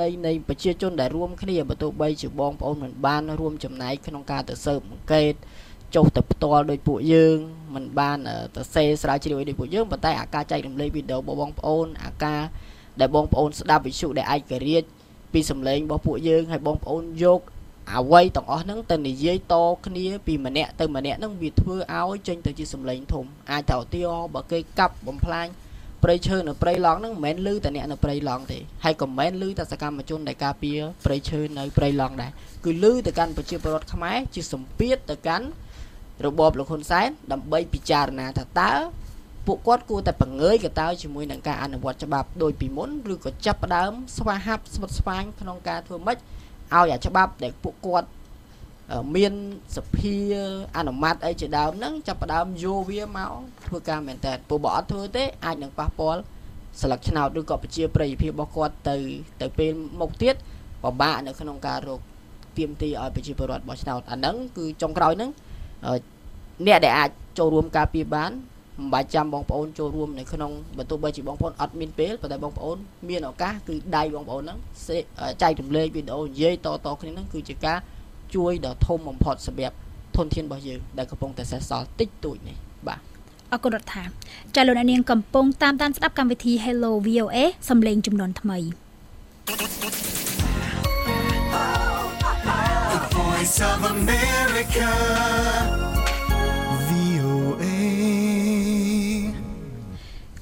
[0.00, 5.34] នៃនៃប្រជាជនដែលរួមគ្នាបើទោះបីជាបងប្អូនមិនបានរួមចំណែកក្នុងការទៅស៊ើបអង្កេត
[5.94, 7.36] ចុះទៅផ្ទាល់ដោយពួកយើង
[7.74, 8.18] មិនបាន
[8.56, 12.42] ទៅសេស្រាវជ្រាវដោយពួកយើងប៉ុន្តែអាការចែករំលែកវីដេអូរបស់បងប្អូនអាការ
[13.00, 14.88] ដែលបងប្អូនស្ដាប់វិទ្យុដែលឯករាជ្យ
[15.34, 17.40] ពីសម្លេងរបស់ពួកយើងហើយបងប្អូនយក
[17.92, 19.54] អ្វីទាំងអស់ហ្នឹងទៅនិយាយត
[19.86, 25.46] គ្នាពីម្នាក់ទៅម្នាក់ហ្នឹងវាធ្វើឲ្យចេញទៅជាសម្លេងធំអាចទៅឧទាហរណ៍បើគេកាប់បំផ្លាញ
[26.02, 32.32] ព្រៃឈើនៅព្រៃឡង់ហ្នឹងមិនមែនលឺតែអ្នកនៅព្រៃឡង់ទេហើយក៏មិនមែនលឺតែសកម្មជនដែលការពារព្រៃឈើនៅព្រៃឡង់ដែរ
[32.64, 35.46] គឺលឺទៅកាន់ប្រជាពលរដ្ឋខ្មែរជាសម្ពាធទៅកាន់
[36.26, 38.72] របបលោកហ៊ុនសែនដើម្បីពិចារណាថាតើ
[39.46, 48.08] ពួកគាត់គួរតែបង្ងើយកតើជាមួយនឹងការអនុវត្តច្បាប់ដូចពីមុនឬក៏ចាប់ផ្ដើមស្វាហាប់ស្វិតស្វាញក្នុងការធ្វើម៉េចឲ្យអាច្បាប់ដែលពួកគាត់
[49.16, 49.32] មាន
[49.76, 50.16] សភា
[50.76, 53.30] អនុម័តអីជាដើមហ្នឹងចាប់ផ្ដើមយកវាមក
[53.66, 56.20] ធ្វើការមែនតើពួកបើអត់ធ្វើទេអាចនឹងប៉ះពាល់
[56.80, 58.96] ស្លឹកឆ្នោតឬក៏ប្រជាប្រិយភាពរបស់គាត់ទៅ
[59.40, 60.34] ទៅពេលមុខទៀត
[60.82, 62.00] ពិបាកនៅក្នុងការរក
[62.58, 65.30] ទៀមទីឲ្យប្រជាពលរដ្ឋបោះឆ្នោតអាហ្នឹងគឺចុងក្រោយហ្នឹង
[66.66, 68.30] អ្នកដែលអាចចូលរួមការពារបាន
[68.78, 72.76] មិនបាច់ចាំបងប្អូនចូលរួមនៅក្នុងបើទោះបីជាបងប្អូនអត់មានពេលប៉ុន្តែបងប្អូន
[73.08, 74.58] មានឱកាសគឺដៃបងប្អូនហ្នឹង
[75.42, 77.78] ចែករំលែកវីដេអូនិយាយតតគ្នាហ្នឹងគឺជាការ
[78.34, 79.76] ជួយដ៏ធំបំផុតសម្រាប់
[80.16, 82.56] ធនធានរបស់យើងដែលកំពុងតែសេសសល់តិចតួចនេះ
[82.88, 83.00] បាទ
[83.52, 84.02] អរគុណរដ្ឋា
[84.56, 87.36] ចាលោកអ្នកនាងកំពុងតាមដានស្ដាប់កម្មវិធី Hello VOA
[87.68, 88.58] សំឡេងចំនួនថ្មី
[92.92, 94.90] The Voice of America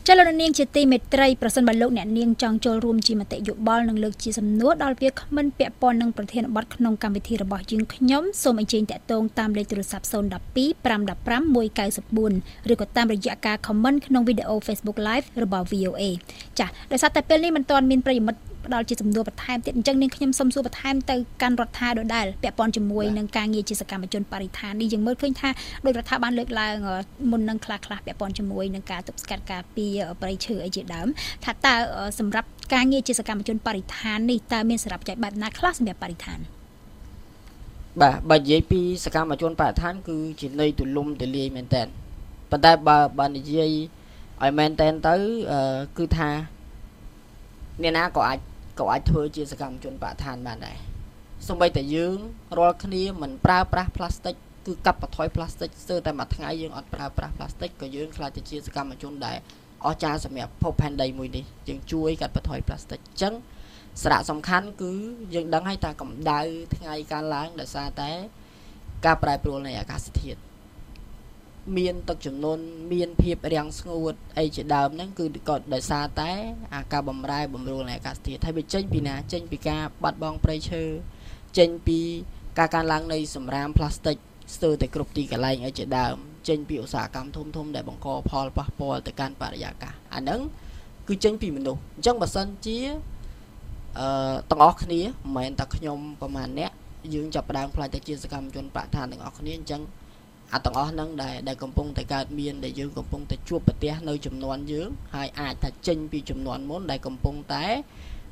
[0.08, 10.14] ចលនានាងជាទីមេត្រីប្រសិនបើលោកអ្នកនាងចង់ចូលរួមជាមតិយោបល់និងលើកជាសំណួរដល់វាគ្មិនពាក់ព័ន្ធនឹងប្រធានបទក្នុងកម្មវិធីរបស់យើងខ្ញុំសូមអញ្ជើញតាក់ទងតាមលេខទូរស័ព្ទ012
[10.84, 16.02] 515 194ឬក៏តាមរយៈការ comment ក្នុងវីដេអូ Facebook Live របស់ VOA
[16.58, 25.50] ចា៎ដោយសារតែពេលនេះមិនទាន់មានប្រិយមិត្ត ផ្ដល់ជាសំណួរបន្ថែមទៀតអញ្ចឹងនាងខ្ញុំសូមសួរបន្ថែមទៅកាន់រដ្ឋាដដែលពាក់ព័ន្ធជាមួយនឹងការងារជាសកម្មជនបរិស្ថាននេះយើងមើលឃើញថា
[25.84, 26.74] ដោយរដ្ឋាបានលើកឡើង
[27.30, 29.86] មុននឹងខ្លះខ្លះពាក់ព័ន្ធជាមួយនឹងការទប់ស្កាត់ការពី
[30.20, 31.08] ប្រៃឈើអីជាដើម
[31.44, 31.74] ថាតើ
[32.18, 36.38] សម្រាប់ការងារជាសកម្មជនបរិស្ថាននេះតើមានសារៈបច្ច័យបែបណាខ្លះសម្រាប់បរិស្ថាន
[38.00, 41.82] បាទបើនិយាយពីសកម្មជនបរិស្ថាន គឺជាន័យទូលំទូលាយមែនតើ
[42.50, 43.70] ប៉ុន្តែបើបើនិយាយ
[44.42, 45.14] ឲ្យមែនតែនទៅ
[45.98, 46.30] គឺថា
[47.82, 48.38] អ្នកណាក៏អាច
[48.78, 50.78] ក៏អាចធ្វើជាសកម្មជនបរិស្ថានបានដែរ
[51.48, 52.18] សូម្បីតែយើង
[52.58, 54.34] រាល់គ្នាមិនប្រើប្រាស់ផ្លាស្ទិក
[54.66, 59.36] គឺកាត់បន្ថយផ្លាស្ទិកស្ទើរតែមួយថ្ងៃយើងអត់ប្រើប្រាស់ផ្លាស្ទិកក៏យើងខ្លាចទៅជាសកម្មជនដែល
[59.86, 63.34] អស្ចារ្យសម្រាប់ភពផែនដីមួយនេះយើងជួយកាត់បន្ថយផ្លាស្ទិកអញ្ចឹង
[64.02, 64.92] សារៈសំខាន់គឺ
[65.34, 66.40] យើងដឹងហើយថាកម្ដៅ
[66.76, 68.10] ថ្ងៃកើនឡើងដោយសារតែ
[69.04, 70.38] ការប្រែប្រួលនៃអាកាសធាតុ
[71.78, 72.58] មានទឹកចំនួន
[72.92, 76.30] មានភាពរាំងស្ងួតអីជាដើមហ្នឹងគឺក៏ដោយសារតែ
[76.74, 80.82] អាការបំរែបំរួលនៃអាកាសធាតុហើយវាចេញពីណាចេញពីការបាត់បង់ព្រៃឈើ
[81.58, 81.98] ចេញពី
[82.58, 84.16] ការកើនឡើងនៃសម្រាមផ្លាស្ទិក
[84.54, 86.16] ស្ទើរតែគ្រប់ទីកន្លែងអីជាដើម
[86.48, 90.40] ចេញពីឧស្សាហកម្មធំធំដែលបង្កផលប៉ះពាល់ទៅកាន់បរិយាកាសអាហ្នឹង
[91.08, 92.78] គឺចេញពីមនុស្សអញ្ចឹងបើសិនជា
[93.98, 96.72] អឺទាំងអស់គ្នាមិនមែនតែខ្ញុំប្រហែលអ្នក
[97.14, 99.82] យើងចាប់ផ្ដើមផ្លាច់ទៅជាសកម្មជនបរិស្ថានទាំងអស់គ្នាអញ្ចឹង
[100.54, 107.64] អាទាំងអស់ហ្នឹងដែលដែលកំពុងតែកើតមានដែលយើងកំពុងតែជួបប្រទះនៅចំនួនយើងហើយអាចថាចេញពីចំនួនមុនដែលកំពុងតែ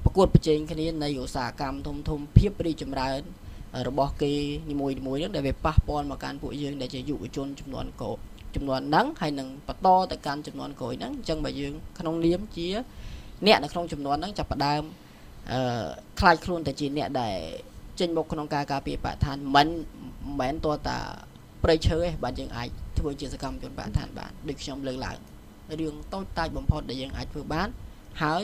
[0.04, 3.20] ប្រកួតប្រជែងគ្នានៃឧស្សាហកម្មធំធំភាពរីចម្រើន
[3.88, 4.32] របស់គេ
[4.70, 8.12] នីមួយៗហ្នឹងដែលវាប៉ះពាល់មកកាន់ពួកយើងដែលជាយុវជនចំនួនកោ
[8.54, 12.68] ចំនួនហ្នឹងហើយនឹងបន្តទៅកាន់ចំនួនក្រោយហ្នឹងអញ្ចឹងបើយើងក្នុងនាមជា
[13.46, 14.82] អ្នកនៅក្នុងចំនួនហ្នឹងចាប់ផ្ដើម
[15.52, 15.86] អឺ
[16.20, 17.36] ខ្លាចខ្លួនតែជាអ្នកដែល
[18.00, 19.74] ចេញមកក្នុងការការពារបរិស្ថានមិនមិន
[20.40, 20.98] មែនតើតា
[21.64, 22.68] ប្រៃឈើឯងបាទយើងអាច
[22.98, 25.18] ធ្វើជាសកម្មជនបរិស្ថានបានដូចខ្ញុំលើកឡើង
[25.80, 27.68] រឿងតូចតាចបំផុតដែលយើងអាចធ្វើបាន
[28.22, 28.42] ហើយ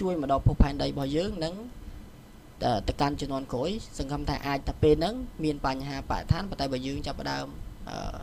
[0.00, 1.54] ជួយមកដល់ភពផែនដីរបស់យើងនិង
[2.88, 7.46] ទៅកាន់ជំនាន់ក្រោយសង្ឃឹមថាអាចតែពេលហ្នឹងមានបញ្ហាបរិស្ថានប៉ុន្តែបើយើងចាប់ផ្ដើម
[7.88, 8.18] អឺ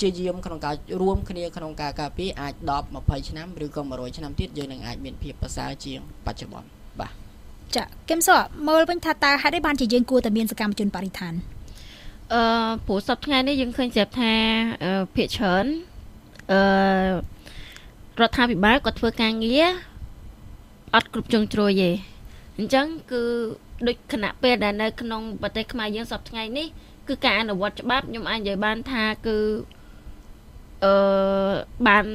[0.00, 6.68] ជាយាមក្នុងការរួមគ្នាក្នុងការការពារអាច10 20ឆ្នាំឬក៏100ឆ្នាំទៀតយើងនឹងអាចមានភាពប្រសើរជាងបច្ចុប្បន្ន
[7.00, 7.12] បាទ
[7.76, 11.34] ចាគឹមសក់មើលវិញថាតើហេតុអីបានជាយើងគួរតែមានសកម្មជនបរិស្ថាន
[12.33, 14.33] អឺព្រោះសប្តាហ៍ថ្ងៃនេះយើងឃើញស្រាប់ថា
[15.15, 15.65] ភាគច្រើន
[16.51, 16.59] អឺ
[18.21, 19.65] រដ្ឋាភិបាលក៏ធ្វើការងារ
[20.95, 21.91] អត់គ្រប់ជ្រុងជ្រោយទេ
[22.57, 23.23] អញ្ចឹងគឺ
[23.87, 26.67] ដូចគណៈពេលដែលនៅក្នុងប្រទេសខ្មែរយើងសប្តាហ៍ថ្ងៃនេះ
[27.07, 29.37] គឺការអនុវត្តច្បាប់ខ្ញុំអាចនិយាយបានថាគឺ
[30.85, 31.53] អឺ
[31.87, 32.05] បាន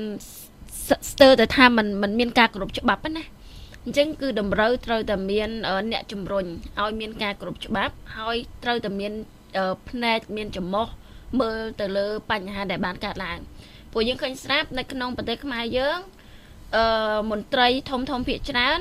[1.10, 3.24] ស្ទើរតែថាมันมันមានការគោរពច្បាប់ណា
[3.84, 5.48] អញ្ចឹងគឺតម្រូវត្រូវតែមាន
[5.92, 6.44] អ្នកជំរុញ
[6.80, 9.12] ឲ្យមានការគោរពច្បាប់ហើយត្រូវតែមាន
[9.89, 10.87] ភ្នែកមានចំោះ
[11.39, 13.37] មើលទៅលើបញ្ហាដែលបានកើតឡើង
[13.91, 15.99] ព្រោះយើងឃើញស្រាប់នៅក្នុងប្រទេសខ្មែរយើង
[16.75, 18.79] អឺមន្ត្រីធំធំភាគច្រើន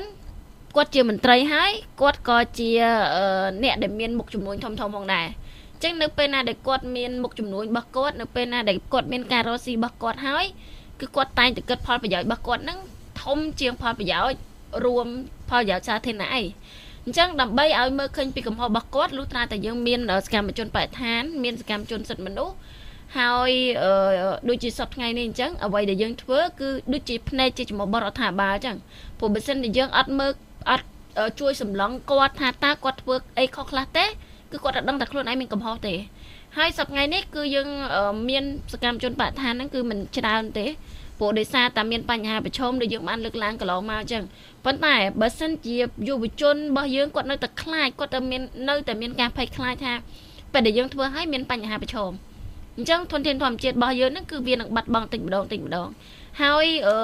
[0.75, 2.69] គាត់ជាមន្ត្រីហើយគាត់ក៏ជា
[3.63, 5.27] អ្នកដែលមានមុខចំនួនធំធំផងដែរ
[5.73, 10.45] អញ្ចឹងនៅពេលណាដែលគាត់មានមុខចំនួនរបស់គាត់នៅពេលណាដែលគាត់មានការរកស៊ីរបស់គាត់ហើយ
[10.99, 12.79] គឺគាត់តែងតែគិតផលប្រយោជន៍របស់គាត់ហ្នឹង
[13.23, 14.39] ធំជាងផលប្រយោជន៍
[14.85, 15.07] រួម
[15.49, 16.43] ផលប្រយោជន៍សាធារណៈអី
[17.09, 22.55] អញ្ចឹងដើម្បីឲ្យមើលឃើញពីកំហុសរបស់គាត់លុះត្រាតែយើងមានសកម្មជនបរិស្ថាន មានសកម្មជនសិទ្ធិមនុស្ស
[23.17, 23.51] ហើយ
[24.49, 28.77] ដូចជាសពថ្ងៃនេះអញ្ចឹងអ្វីដែលយើងធ្វើគឺដូចជាភ្នែកជាចំបរដ្ឋាភិបាលអញ្ចឹង
[29.19, 30.31] ព្រោះបើសិនជាយើងអត់មើល
[30.69, 30.87] អត់
[31.39, 35.95] ជួយសម្លឹងគាត់ថាតើគាត់ធ្វើអីខុសខ្លះទេគឺគាត់អត់ដឹងថាខ្លួនឯងមានកំហុសទេ
[36.57, 37.67] ហើយសប្តាហ៍នេះគឺយើង
[38.29, 38.43] មាន
[38.73, 40.65] សកម្មជនបរិស្ថានហ្នឹងគឺមិនច្រើនទេ
[41.19, 44.23] ព្រោះដោយសារតែមានបញ្ហាប្រឈមដែលយើងបានលើកឡើងកន្លងមកអញ្ចឹង
[44.65, 45.75] ប៉ុន្តែបើសិនជា
[46.07, 49.93] យុវជនរបស់យើងគាត់នៅតែខ្លាចគាត់តែមាននៅតែមានការភ័យខ្លាចថា
[50.53, 52.11] ពេលដែលយើងធ្វើឲ្យមានបញ្ហាប្រឈម
[52.77, 55.87] អញ្ចឹងធនធានធម្មជាតិរបស់យើងហ្នឹងគឺវានឹងបាត់បង់តិចម្ដងតិចម្ដង
[56.41, 56.95] ហើយអឺ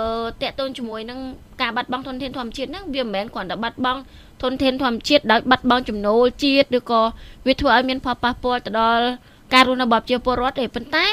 [0.42, 1.20] តកតូនជាមួយនឹង
[1.62, 4.00] ការបាត់បង់ធនធានធម្មជាតិហ្នឹងវាមិនមែនគ្រាន់តែបាត់បង់
[4.44, 7.02] ធនធានធម្មជាតិដោយបាត់បង់ចំណូលជាតិឬក៏
[7.48, 9.06] វាធ្វើឲ្យមានផលប៉ះពាល់ទៅដល់
[9.54, 11.06] ការរស់នៅរបស់ប្រជាពលរដ្ឋទេប៉ុន្តែ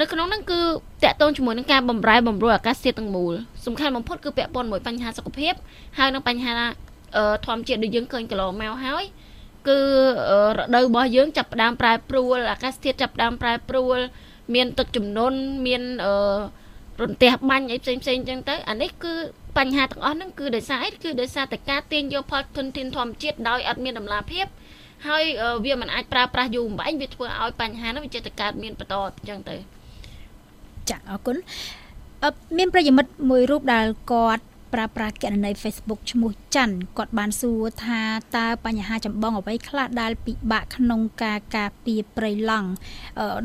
[0.00, 0.60] នៅក្នុងហ្នឹងគឺ
[1.04, 3.32] តកតងជាមួយនឹងការបំរែបំរួលអាកាសធាតុទាំងមូល
[3.66, 5.54] សំខាន់បំផុតគឺពាក់ព័ន្ធមួយបញ្ហាសុខភាព
[5.98, 6.52] ហើយនឹងបញ្ហា
[7.46, 9.04] ធម្មជាតិដែលយើងឃើញកន្លងមកហើយ
[9.68, 9.78] គឺ
[10.58, 13.98] រដូវរបស់យើងចាប់ផ្ដើមប្រែប្រួលអាកាសធាតុចាប់ផ្ដើមប្រែប្រួល
[14.54, 16.14] មានទឹកជំនន់មានអឺ
[17.02, 19.14] រន្ទះបាញ់អីផ្សេងផ្សេងអញ្ចឹងទៅអានេះគឺ
[19.58, 24.46] បញ្ហាទាំងអស់ហ្នឹងគឺដោយសារអីគឺដោយសារតែការទាញយកផលធនធានធម្មជាតិដោយអត់មានតម្លាភាព
[25.08, 25.24] ហើយ
[25.64, 29.77] វាមិនអាចប្រើប្រាស់យូរបំបែងវាធ្វើឲ្យបញ្ហាហ្នឹងវាចេះតែកើតមានបន្តអញ្ចឹងទៅ
[30.90, 31.36] ចាអរគុណ
[32.58, 38.00] មានប្រិយមិត្តមួយរូបដែលគាត់ប្រើប្រាស់គណនី Facebook ឈ្មោះច័ន្ទគាត់បានសួរថា
[38.36, 42.68] តើបញ្ហាចម្បងអ្វីខ្លះដែលពិបាកក្នុងការការពារព្រៃឡង់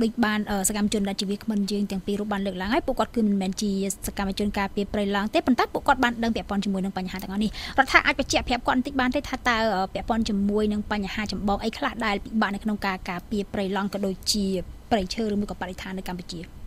[0.01, 3.71] ដូចបានសកម្មជនដែលជាវាគ្មិនយើងទាំងពីររូបបានលើកឡើងហើយពួកគាត់គឺមិនមែនជា
[4.08, 9.58] សកម្មជនការពារព្រៃឡង់ទេប៉ុន្តែពួកគាត់បានដឹងពាក់ព័ន្ធជាមួយនឹងបញ្ហាទាំងអស់នេះរដ្ឋាអាចបញ្ជាក់ប្រាប់គាត់បន្តិចបានទេថាតើ
[9.93, 14.45] ពាក់ព័ន្ធជាមួយនឹងបញ្ហាចម្បងអីខ្លះដែលពិបាកនៅក្នុងការការពារព្រៃឡង់ក៏ដូចជា
[14.91, 16.62] ព្រៃឈើឬមួយក៏បរិស្ថាននៅកម្ពុជា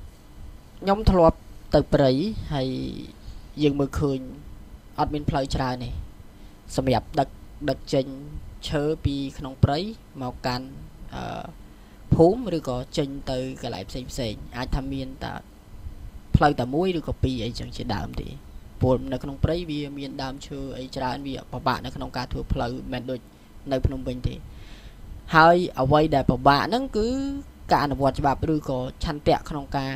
[0.80, 1.38] ខ្ញុំធ្លាប់
[1.74, 2.10] ទៅព្រៃ
[2.54, 2.68] ហើយ
[3.62, 4.18] យើងមើលឃើញ
[4.98, 5.90] អត់មានផ្លូវច្រើនទេ
[6.76, 7.28] សម្រាប់ដឹក
[7.70, 8.06] ដឹកចេញ
[8.68, 9.78] ឈើពីក្នុងព្រៃ
[10.22, 10.66] មកកាន់
[11.14, 11.44] អឺ
[12.14, 15.32] ភូមិឬក៏ចេញទៅកន្លែងផ្សេងផ្សេងអាចថាមានតែ
[16.36, 18.28] ផ្លូវតែមួយឬក៏ពីរអីចឹងជាដើមទេ
[18.82, 23.20] ពលនៅក្នុងព្រៃវាមានដើមឈើអីច្រើនវាពិបាកនៅក្នុងការធ្វើផ្លូវមិនដូច
[23.72, 24.34] នៅភ្នំពេញទេ
[25.36, 27.08] ហើយអ្វីដែលពិបាកហ្នឹងគឺ
[27.72, 29.94] ការអនុវត្តច្បាប់ឬក៏ឆន្ទៈក្នុងការ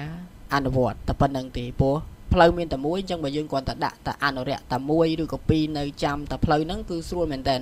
[0.54, 1.96] អនុវត្តតែប៉ុណ្្នឹងទេព្រោះ
[2.32, 7.56] ផ្លូវមានតែមួយអញ្ចឹងបើយើងគ្រាន់តែដាក់តែអនុរិយតែមួយឬក៏ពីរនៅចាំតែផ្លូវហ្នឹងគឺស្រួលមែនតើ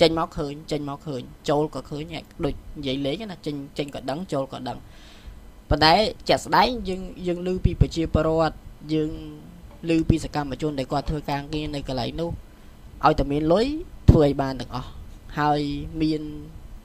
[0.00, 2.02] ចេញមកឃើញចេញមកឃើញចូលក៏ឃើញ
[2.44, 4.78] ដូចនិយាយលេងណាចេញចេញក៏ដឹងចូលក៏ដឹង
[5.70, 5.94] ប៉ុន្តែ
[6.28, 8.56] ជាក់ស្ដែងយើងយើងឮពីប្រជាពលរដ្ឋ
[8.92, 9.10] យើង
[9.90, 12.30] ឮពីសកម្មជនដែលគាត់ធ្វើការងារនៅកន្លែងនោះ
[13.04, 13.66] ឲ្យតែមានលុយ
[14.10, 14.90] ធ្វើឲ្យបានទាំងអស់
[15.38, 15.60] ហើយ
[16.02, 16.22] មាន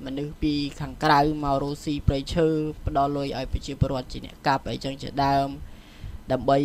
[0.05, 2.47] មនុស្សពីខាងក្រៅមករស់ស៊ីព្រៃឈើ
[2.85, 5.47] ផ្ដល់លុយឲ្យប្រជាពលរដ្ឋជាអ្នកកាប់អីចឹងជាដើម
[6.31, 6.57] ដើម្បី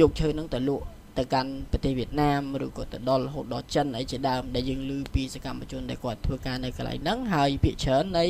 [0.00, 0.86] យកឈើនឹងទៅលក់
[1.18, 8.26] ទៅកាន់ប្រទេសវៀតណាមឬក៏ទៅដល់រហូតដល់ចិនអីជាដើមដែលយើងឮពីសកម្មជនដែលគាត់ធ្វើការនៅកន្លែងហ្នឹងហើយភាគច្រើននៃ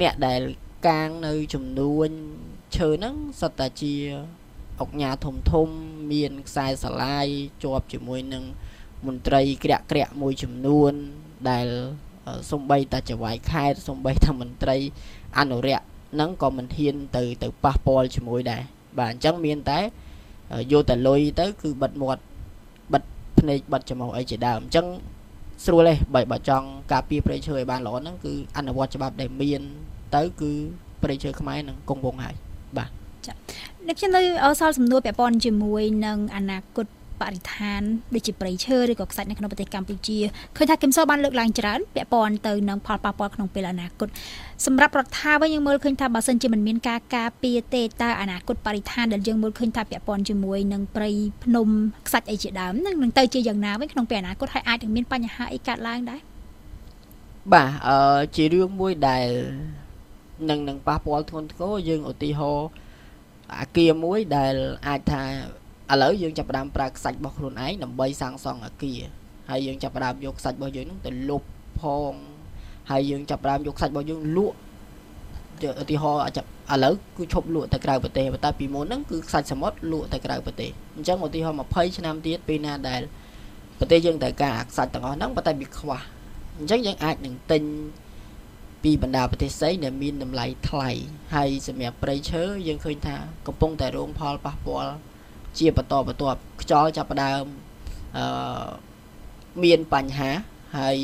[0.00, 0.40] អ្នកដែល
[0.88, 2.08] កាងនៅចំនួន
[2.76, 3.94] ឈើហ្នឹងសុទ្ធតែជា
[4.80, 5.68] អុកញ៉ាធំធំ
[6.12, 7.26] មានខ្សែស្រឡាយ
[7.62, 8.44] ជាប់ជាមួយនឹង
[9.06, 10.92] មន្ត្រីក្រាក់ក្រាក់មួយចំនួន
[11.50, 11.68] ដែល
[12.50, 14.76] សំបីតាចវាយខេតសំបីថាមន្ត្រី
[15.38, 15.78] អនុរិយ
[16.14, 18.62] ហ្នឹងក៏មិនហ៊ានទៅទៅប៉ះពាល់ជាមួយដែរ
[18.98, 19.78] បាទអញ្ចឹងមានតែ
[20.72, 22.22] យកតែលុយទៅគឺបិទមាត់
[22.92, 23.02] បិទ
[23.38, 24.86] ភ្នែកបិទច្រមុះអីជាដើមអញ្ចឹង
[25.64, 29.62] ស្រួលទេបើបើចង់ការពារប្រៃឈើឲ្យបានល្អហ្នឹងគឺអនុវត្តច្បាប់ដែលមាន
[30.16, 30.52] ទៅគឺ
[31.02, 32.34] ប្រៃឈើខ្មែរនឹងគង់វង្សហើយ
[32.76, 32.90] បាទ
[33.26, 33.36] ចា៎
[33.86, 34.20] អ្នកខ្ញុំនៅ
[34.60, 36.86] សល់សំណួរពាក់ព័ន្ធជាមួយនឹងអនាគត
[37.22, 37.80] បរិស្ថាន
[38.14, 40.18] ដូចជាព្រៃឈើឬក៏ខ្សាច់នៅក្នុងប្រទេសកម្ពុជា
[40.56, 44.08] ឃើញថាគឹមសបានលើកឡើងច្រើនពាក់ព័ន្ធទៅនឹងផលប៉ះពាល់ក្នុងពេលអនាគត
[44.66, 51.10] សម្រាប់រដ្ឋាវិញយើងមើលឃើញថាបើសិនជាមិនមានការការពារទេតើអនាគតបរិស្ថានដែលយើងមើលឃើញថាពាក់ព័ន្ធជាមួយនឹងព្រៃ
[51.44, 51.68] ភ្នំ
[52.06, 56.20] ខ្សាច់អីជាដើមនឹងនឹងទៅជាយ៉ាងណាវិញក្នុងពេលអនាគតហើយអាចនឹងមានបញ្ហាអីកើតឡើងដែរ
[57.52, 59.28] បាទអឺជារឿងមួយដែល
[60.50, 62.68] នឹងនឹងប៉ះពាល់ធ្ងន់ធ្ងរយើងឧទាហរណ៍
[63.60, 64.54] អាគារមួយដែល
[64.86, 65.22] អាចថា
[65.94, 69.00] ឥឡូវយើងចាប់ផ្ដើមប្រើខ្សាច់របស់ខ្លួនឯងដើម្បីសាងសង់អាគារ
[69.50, 71.42] ហើយយើងចាប់ផ្ដើមយកខ្សាច់របស់យើងនឹងទៅលុប
[71.80, 72.12] ផង
[72.90, 74.56] ហើយយើងចាប់ផ្ដើមយកខ្សាច់របស់យើងលក់
[75.82, 76.22] ឧទាហរណ៍
[76.72, 83.00] ឥឡូវគឺឈប់លក់ទៅក្រៅប្រទេសតែពីមុនហ្នឹងគឺខ្សាច់សមុទ្រលក់ទៅក្រៅប្រទេសអញ្ចឹងឧទាហរណ៍20ឆ្នាំទៀតពេលណាដែល
[83.78, 85.98] ប្រទេសយើងត្រូវការខ្សាច់ទាំងអស់ហ្នឹងប៉ុន្តែវាខ្វះ
[86.58, 87.62] អញ្ចឹងយើងអាចនឹងទិញ
[88.84, 90.90] ពីបណ្ដាប្រទេសផ្សេងដែលមានតម្លៃថ្លៃ
[91.34, 94.94] ហើយសម្រាប់ប្រៃឈើយើងឃើញថាកំពុងតែរងផលប៉ះពាល់
[95.58, 97.44] ជាបន្តបន្ទាប់ខ្យល់ចាប់ផ្ដើម
[98.18, 98.66] អឺ
[99.64, 100.30] មានបញ្ហា
[100.78, 100.96] ហើយ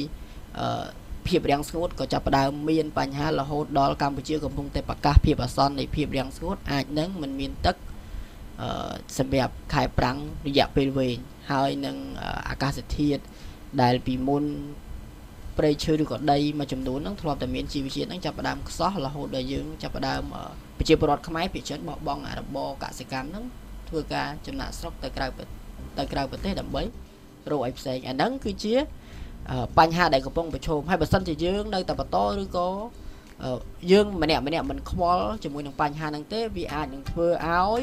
[0.58, 0.84] អឺ
[1.26, 7.76] ភាពរាំងស្ងួតក៏ចាប់ផ្ដើមមានបញ្ហារហូតដល់កម្ពុជាកំពុងតែប្រកាសភាពអាសន្ននៃភាពរាំងស្ងួតអាចនឹងមិនមានទឹក
[8.60, 11.18] អឺសម្រាប់ខែប្រាំងរយៈពេលវែង
[11.50, 11.96] ហើយនឹង
[12.48, 13.22] អាកាសធាតុ
[13.82, 14.44] ដែលពីមុន
[15.58, 20.22] ព្រៃឈើឬក៏ដីមួយចំនួនហ្នឹងធ្លាប់តែមានជីវជាតិហ្នឹងចាប់ផ្ដើមខ្សោះរហូតដល់យើងចាប់ផ្ដើម
[20.78, 23.44] ប្រជាពលរដ្ឋខ្មែរភាគច្រើនបោះបង់អារបរកសិកម្មហ្នឹង
[23.90, 25.26] ធ្វើការចំណាក់ស្រុកទៅក្រៅ
[25.98, 26.82] ទៅក្រៅប្រទេសដើម្បី
[27.50, 28.74] រកអីផ្សេងអាហ្នឹងគឺជា
[29.78, 32.68] បញ្ហាដែលកំពុងប្រឈមហើយបើសិនជាយើងនៅតែបន្តឬក៏
[33.90, 37.82] យើងម្នាក់ម្នាក់មិនខ្វល់ជាមួយនឹងបញ្ហាហ្នឹងទេវាអាចនឹងធ្វើឲ្យ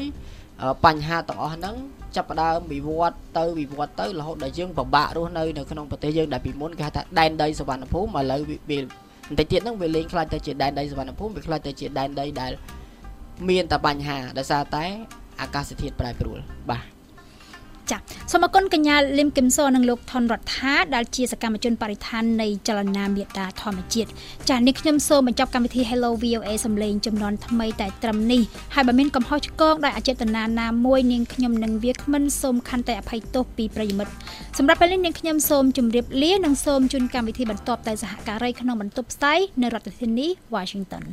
[0.84, 1.76] បញ្ហាទាំងអស់ហ្នឹង
[2.16, 8.80] ចាប់ផ្ដើមវិវត្តទៅវិវត្តទៅរហូតដល់យើងពិបាករស់នៅនៅក្នុងប្រទេសយើងដែលពីមុនគេហៅថាដែនដីសវណ្ណភូមិឥឡូវវា
[9.28, 12.52] បន្តិចទៀតហ្នឹងវាលេងខ្លាចទៅជាដែនដីសវណ្ណភូមិវាខ្លាចទៅជាដែនដីដែល
[13.48, 14.84] មានតែបញ្ហាដោយសារតែ
[15.40, 16.38] អាកាសធាតុប្រែប្រួល
[16.70, 16.98] បាទ
[17.92, 17.98] ចា
[18.32, 24.08] សូមអគុណកញ្ញាលឹមគឹមសនិងលោកថនរដ្ឋាដែលជាសកម្មជនបរិស្ថាននៃចលនាមេដាធម្មជាតិ
[24.50, 28.42] ចានេះខ្ញុំសូមបញ្ចប់កម្មវិធី Hello VOA សំឡេងចំនួនថ្មីតែត្រឹមនេះ
[28.74, 34.12] ហើយបើមានកំហុសឆ្គងដោយអចេតនាណាមួយនាងខ្ញុំនឹងវាគ្មិនសូមខន្តីអភ័យទោសពីប្រិយមិត្ត
[34.58, 41.04] សម្រាប់ពេលនេះនាងខ្ញុំសូមជម្រាបលានិងសូមជូនកម្មវិធីបន្តទៅសហការីក្នុងបន្ទប់ផ្សាយនៅរដ្ឋធានី Washington